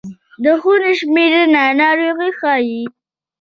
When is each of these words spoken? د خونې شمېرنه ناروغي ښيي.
د 0.43 0.45
خونې 0.61 0.91
شمېرنه 0.99 1.63
ناروغي 1.79 2.31
ښيي. 2.39 2.83